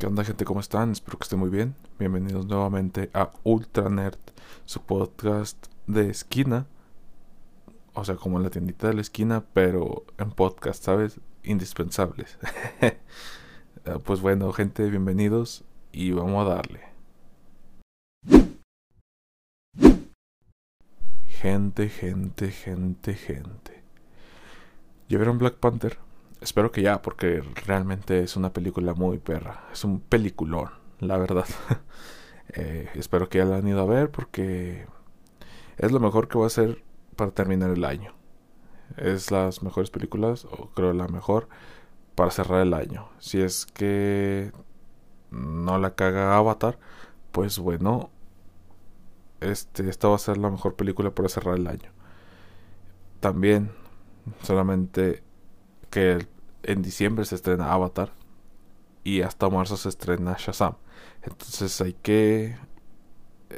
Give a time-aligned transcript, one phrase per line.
[0.00, 0.46] ¿Qué onda gente?
[0.46, 0.92] ¿Cómo están?
[0.92, 1.74] Espero que estén muy bien.
[1.98, 4.16] Bienvenidos nuevamente a Ultra Nerd,
[4.64, 6.66] su podcast de esquina.
[7.92, 11.20] O sea, como en la tiendita de la esquina, pero en podcast, ¿sabes?
[11.42, 12.38] Indispensables.
[14.06, 16.80] pues bueno, gente, bienvenidos y vamos a darle.
[21.28, 23.82] Gente, gente, gente, gente.
[25.10, 25.98] ¿Ya vieron Black Panther?
[26.40, 29.64] Espero que ya, porque realmente es una película muy perra.
[29.72, 31.46] Es un peliculón, la verdad.
[32.52, 34.84] Eh, espero que ya la han ido a ver porque
[35.78, 36.82] es lo mejor que va a hacer
[37.14, 38.12] para terminar el año.
[38.96, 41.48] Es las mejores películas, o creo la mejor,
[42.16, 43.08] para cerrar el año.
[43.20, 44.50] Si es que
[45.30, 46.78] no la caga Avatar,
[47.30, 48.10] pues bueno,
[49.40, 51.92] este, esta va a ser la mejor película para cerrar el año.
[53.20, 53.70] También,
[54.42, 55.22] solamente
[55.90, 56.26] que
[56.62, 58.12] en diciembre se estrena Avatar
[59.04, 60.74] y hasta marzo se estrena Shazam.
[61.22, 62.56] Entonces hay que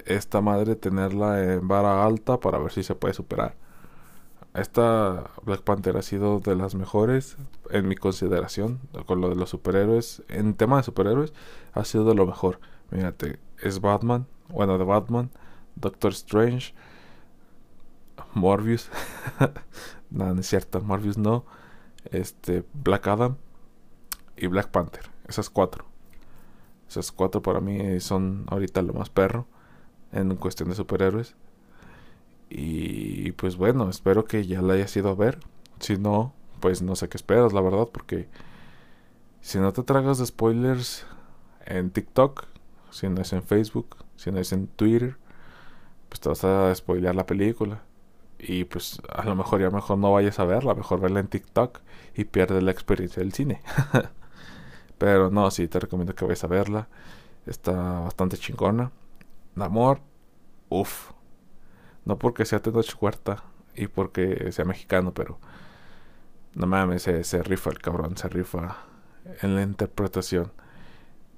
[0.06, 3.56] esta madre tenerla en vara alta para ver si se puede superar.
[4.54, 7.36] Esta Black Panther ha sido de las mejores
[7.70, 10.22] en mi consideración con lo de los superhéroes.
[10.28, 11.32] En tema de superhéroes
[11.72, 12.60] ha sido de lo mejor.
[12.90, 15.30] Mírate, es Batman, bueno, de Batman,
[15.76, 16.74] Doctor Strange,
[18.34, 18.90] Morbius.
[20.10, 21.46] no, no es cierto, Morbius no
[22.10, 23.36] este, Black Adam
[24.36, 25.10] y Black Panther.
[25.28, 25.84] Esas cuatro.
[26.88, 29.46] Esas cuatro para mí son ahorita lo más perro
[30.12, 31.34] en cuestión de superhéroes.
[32.50, 35.40] Y pues bueno, espero que ya la hayas ido a ver.
[35.80, 38.28] Si no, pues no sé qué esperas, la verdad, porque
[39.40, 41.06] si no te tragas de spoilers
[41.64, 42.44] en TikTok,
[42.90, 45.16] si no es en Facebook, si no es en Twitter,
[46.08, 47.82] pues te vas a spoilear la película.
[48.42, 51.78] Y pues a lo mejor ya mejor no vayas a verla, mejor verla en TikTok
[52.14, 53.62] y pierdes la experiencia del cine.
[54.98, 56.88] Pero no, sí, te recomiendo que vayas a verla.
[57.46, 58.90] Está bastante chingona.
[59.54, 60.00] De amor,
[60.68, 61.12] uff.
[62.04, 63.44] No porque sea Tenoch Huerta
[63.76, 65.38] y porque sea mexicano, pero
[66.54, 68.78] no mames, se, se rifa el cabrón, se rifa
[69.40, 70.52] en la interpretación.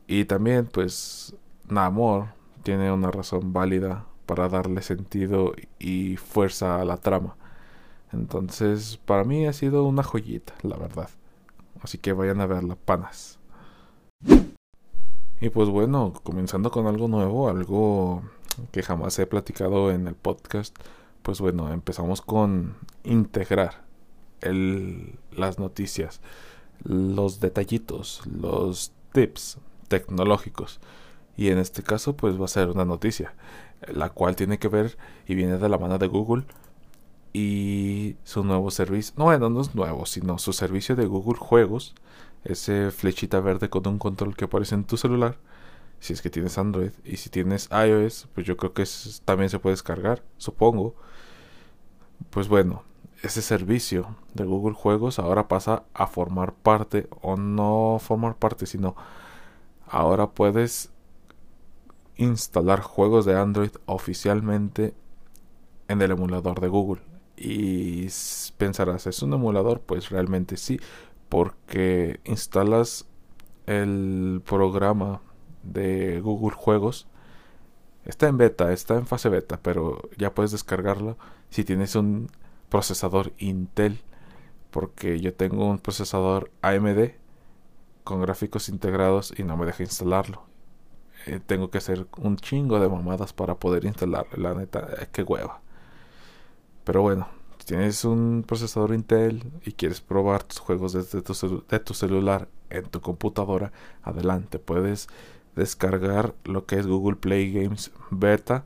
[0.06, 1.36] Y también, pues,
[1.68, 2.28] Namor
[2.62, 7.36] tiene una razón válida para darle sentido y fuerza a la trama.
[8.12, 11.10] Entonces, para mí ha sido una joyita, la verdad.
[11.82, 13.38] Así que vayan a verla, panas.
[15.40, 18.22] Y pues bueno, comenzando con algo nuevo, algo
[18.70, 20.74] que jamás he platicado en el podcast,
[21.22, 23.84] pues bueno, empezamos con integrar
[24.40, 26.20] las noticias,
[26.82, 29.58] los detallitos, los tips
[29.88, 30.80] tecnológicos.
[31.36, 33.34] Y en este caso, pues va a ser una noticia
[33.92, 34.96] la cual tiene que ver
[35.26, 36.44] y viene de la mano de Google
[37.32, 41.94] y su nuevo servicio, no, bueno, no es nuevo, sino su servicio de Google Juegos,
[42.44, 45.36] ese flechita verde con un control que aparece en tu celular,
[45.98, 48.84] si es que tienes Android, y si tienes iOS, pues yo creo que
[49.24, 50.94] también se puede descargar, supongo.
[52.30, 52.84] Pues bueno,
[53.22, 58.94] ese servicio de Google Juegos ahora pasa a formar parte, o no formar parte, sino
[59.88, 60.93] ahora puedes
[62.16, 64.94] instalar juegos de Android oficialmente
[65.88, 67.02] en el emulador de Google.
[67.36, 68.06] Y
[68.56, 69.80] pensarás, ¿es un emulador?
[69.80, 70.78] Pues realmente sí,
[71.28, 73.06] porque instalas
[73.66, 75.20] el programa
[75.62, 77.06] de Google Juegos.
[78.04, 81.16] Está en beta, está en fase beta, pero ya puedes descargarlo
[81.50, 82.30] si tienes un
[82.68, 84.00] procesador Intel.
[84.70, 87.12] Porque yo tengo un procesador AMD
[88.02, 90.53] con gráficos integrados y no me deja instalarlo.
[91.26, 94.26] Eh, tengo que hacer un chingo de mamadas para poder instalar.
[94.36, 95.60] La neta, es que hueva.
[96.84, 101.80] Pero bueno, si tienes un procesador Intel y quieres probar tus juegos desde tu, de
[101.80, 104.58] tu celular en tu computadora, adelante.
[104.58, 105.08] Puedes
[105.56, 108.64] descargar lo que es Google Play Games Beta.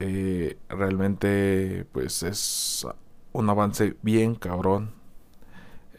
[0.00, 2.86] Eh, realmente, pues es
[3.32, 4.92] un avance bien cabrón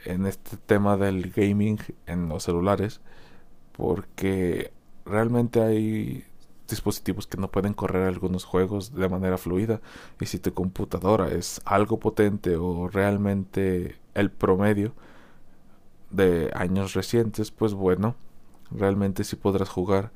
[0.05, 3.01] en este tema del gaming en los celulares.
[3.73, 4.71] Porque
[5.05, 6.25] realmente hay
[6.67, 9.81] dispositivos que no pueden correr algunos juegos de manera fluida
[10.19, 14.93] y si tu computadora es algo potente o realmente el promedio
[16.09, 18.15] de años recientes pues bueno
[18.71, 20.11] realmente sí podrás jugar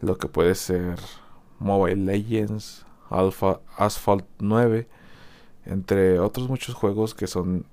[0.00, 0.98] lo que puede ser
[1.58, 4.86] Mobile Legends Alpha Asphalt 9
[5.64, 7.64] entre otros muchos juegos que son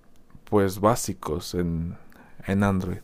[0.50, 1.98] pues básicos en,
[2.46, 3.00] en Android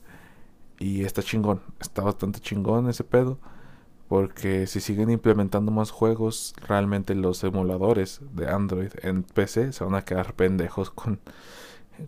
[0.84, 3.40] y está chingón, está bastante chingón ese pedo.
[4.10, 9.96] Porque si siguen implementando más juegos, realmente los emuladores de Android en PC se van
[9.96, 11.20] a quedar pendejos con,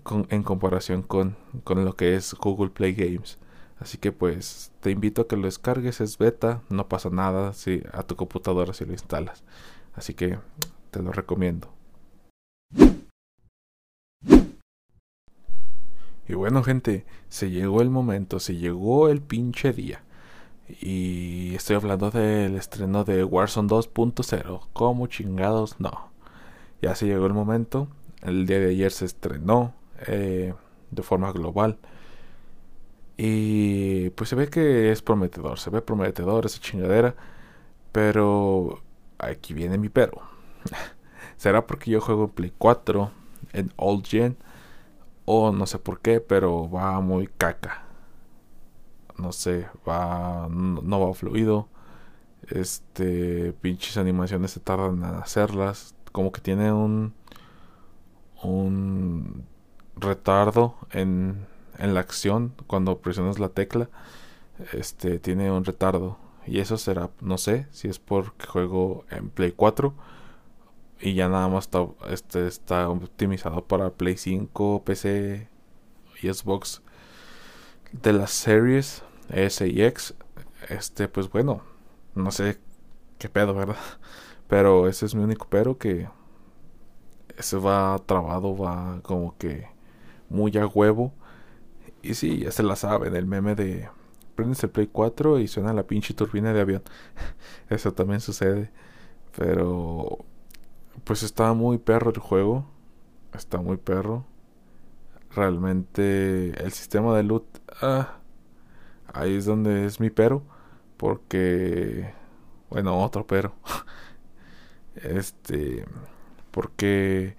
[0.03, 3.39] con en comparación con, con lo que es Google Play Games.
[3.79, 7.81] Así que pues te invito a que lo descargues, es beta, no pasa nada si
[7.93, 9.43] a tu computadora si lo instalas.
[9.95, 10.37] Así que
[10.91, 11.74] te lo recomiendo.
[16.27, 20.03] Y bueno gente, se llegó el momento, se llegó el pinche día.
[20.67, 24.61] Y estoy hablando del estreno de Warzone 2.0.
[24.73, 25.79] ¿Cómo chingados?
[25.79, 26.09] No.
[26.81, 27.87] Ya se llegó el momento.
[28.23, 29.75] El día de ayer se estrenó
[30.07, 30.53] eh,
[30.89, 31.77] de forma global.
[33.17, 35.59] Y pues se ve que es prometedor.
[35.59, 37.15] Se ve prometedor esa chingadera.
[37.91, 38.81] Pero
[39.19, 40.21] aquí viene mi pero.
[41.37, 43.11] ¿Será porque yo juego en Play 4
[43.53, 44.37] en Old Gen?
[45.25, 47.83] O no sé por qué, pero va muy caca.
[49.17, 50.47] No sé, va.
[50.49, 51.67] No, va fluido.
[52.49, 53.53] Este.
[53.53, 55.95] Pinches animaciones se tardan en hacerlas.
[56.11, 57.13] Como que tiene un.
[58.43, 59.45] Un
[59.95, 61.47] retardo en,
[61.79, 63.89] en la acción cuando presionas la tecla.
[64.73, 66.17] Este tiene un retardo.
[66.45, 69.95] Y eso será, no sé, si es porque juego en Play 4
[70.99, 75.47] y ya nada más está, este, está optimizado para Play 5, PC
[76.21, 76.81] y Xbox
[77.91, 80.15] de las series S y X.
[80.69, 81.61] Este, pues bueno,
[82.15, 82.59] no sé
[83.19, 83.77] qué pedo, ¿verdad?
[84.47, 86.07] Pero ese es mi único pero que
[87.37, 89.67] ese va trabado, va como que
[90.29, 91.13] muy a huevo.
[92.03, 93.89] Y sí, ya se la saben, el meme de
[94.35, 96.83] prendes el Play 4 y suena la pinche turbina de avión.
[97.69, 98.71] Eso también sucede.
[99.35, 100.25] Pero
[101.03, 102.65] pues está muy perro el juego.
[103.33, 104.25] Está muy perro.
[105.31, 107.45] Realmente el sistema de loot.
[107.81, 108.19] Ah,
[109.13, 110.43] ahí es donde es mi pero.
[110.97, 112.13] Porque.
[112.69, 113.53] Bueno, otro pero.
[114.95, 115.85] este.
[116.51, 117.35] Porque.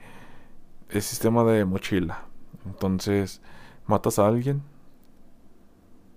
[0.90, 2.26] El sistema de mochila.
[2.66, 3.42] Entonces,
[3.86, 4.62] matas a alguien.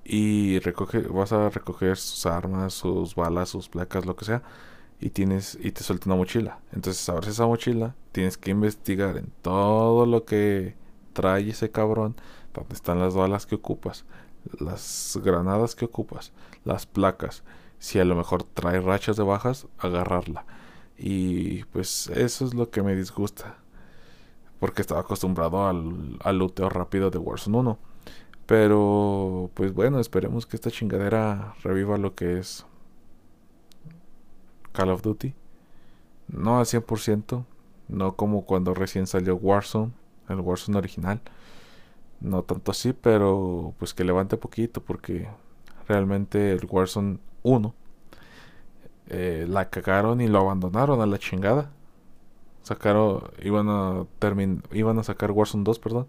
[0.03, 4.43] Y recoge, vas a recoger sus armas, sus balas, sus placas, lo que sea
[4.99, 6.59] y tienes y te suelta una mochila.
[6.71, 10.75] Entonces abres esa mochila, tienes que investigar en todo lo que
[11.13, 12.15] trae ese cabrón,
[12.53, 14.05] donde están las balas que ocupas,
[14.59, 16.33] las granadas que ocupas,
[16.65, 17.43] las placas.
[17.79, 20.45] Si a lo mejor trae rachas de bajas, agarrarla.
[20.97, 23.57] Y pues eso es lo que me disgusta.
[24.59, 27.79] Porque estaba acostumbrado al, al luteo rápido de Warzone 1.
[28.45, 32.65] Pero pues bueno, esperemos que esta chingadera reviva lo que es
[34.79, 35.33] Call of Duty.
[36.29, 37.43] No al 100%,
[37.89, 39.91] no como cuando recién salió Warzone,
[40.29, 41.19] el Warzone original.
[42.21, 45.27] No tanto así, pero pues que levante poquito porque
[45.87, 47.75] realmente el Warzone 1
[49.09, 51.71] eh, la cagaron y lo abandonaron a la chingada.
[52.63, 56.07] Sacaron, iban a termin, iban a sacar Warzone 2, perdón.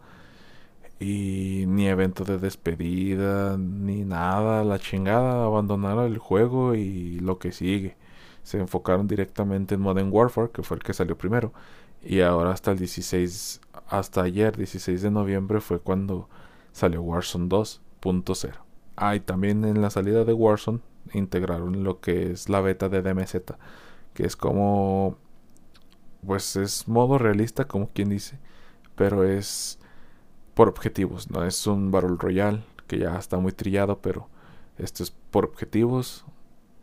[1.00, 7.50] Y ni evento de despedida, ni nada, la chingada, abandonaron el juego y lo que
[7.50, 7.96] sigue
[8.43, 11.53] se enfocaron directamente en Modern Warfare, que fue el que salió primero.
[12.03, 16.29] Y ahora hasta el 16, hasta ayer, 16 de noviembre, fue cuando
[16.73, 18.55] salió Warzone 2.0.
[18.97, 20.81] Ah, y también en la salida de Warzone
[21.13, 23.37] integraron lo que es la beta de DMZ,
[24.15, 25.17] que es como,
[26.27, 28.39] pues es modo realista, como quien dice,
[28.97, 29.79] pero es
[30.55, 34.29] por objetivos, no es un Battle Royale que ya está muy trillado, pero
[34.79, 36.25] esto es por objetivos,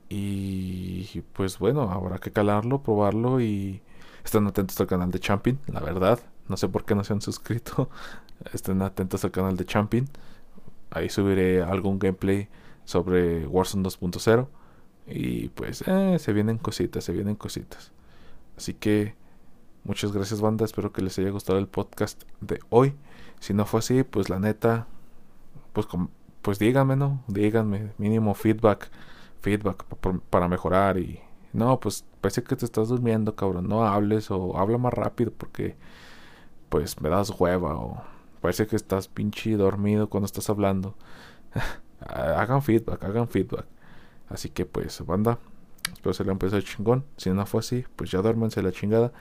[0.10, 3.82] y pues bueno, habrá que calarlo, probarlo y
[4.24, 6.20] estén atentos al canal de Champion, la verdad.
[6.48, 7.90] No sé por qué no se han suscrito.
[8.54, 10.08] Estén atentos al canal de Champion.
[10.92, 12.48] Ahí subiré algún gameplay
[12.86, 14.48] sobre Warzone 2.0.
[15.08, 17.92] Y pues eh, se vienen cositas, se vienen cositas.
[18.58, 19.16] Así que
[19.84, 22.96] muchas gracias banda, espero que les haya gustado el podcast de hoy.
[23.40, 24.88] Si no fue así, pues la neta,
[25.74, 25.88] pues,
[26.42, 27.24] pues díganme, ¿no?
[27.28, 28.90] Díganme, mínimo feedback
[29.42, 29.86] feedback
[30.30, 31.20] para mejorar y
[31.54, 35.76] no, pues parece que te estás durmiendo, cabrón, no hables o habla más rápido porque
[36.70, 38.04] pues me das hueva o
[38.42, 40.96] parece que estás pinche dormido cuando estás hablando.
[42.00, 43.66] hagan feedback, hagan feedback.
[44.30, 45.40] Así que pues, banda,
[45.94, 47.06] espero se le empezó chingón.
[47.18, 49.14] Si no fue así, pues ya duérmense la chingada.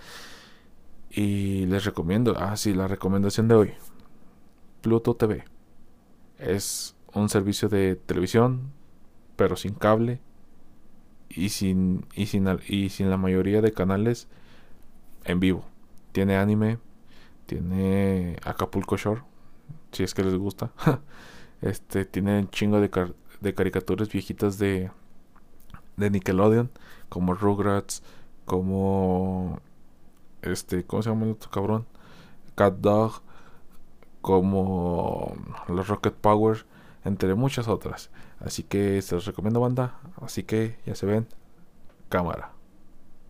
[1.11, 3.75] Y les recomiendo, ah, sí, la recomendación de hoy.
[4.83, 5.45] Pluto TV.
[6.39, 8.73] Es un servicio de televisión
[9.37, 10.21] pero sin cable
[11.29, 14.29] y sin, y sin, y sin la mayoría de canales
[15.25, 15.65] en vivo.
[16.13, 16.79] Tiene anime,
[17.47, 19.23] tiene Acapulco Shore,
[19.93, 20.73] si es que les gusta.
[21.63, 22.91] este tiene un chingo de,
[23.41, 24.91] de caricaturas viejitas de,
[25.97, 26.71] de Nickelodeon,
[27.09, 28.03] como Rugrats,
[28.45, 29.61] como
[30.43, 31.87] este, ¿cómo se llama el otro cabrón?
[32.55, 33.23] Cat Dog,
[34.23, 35.37] como
[35.69, 36.65] los Rocket Power
[37.07, 38.11] entre muchas otras.
[38.41, 39.99] Así que se los recomiendo banda.
[40.21, 41.27] Así que ya se ven,
[42.09, 42.56] cámara.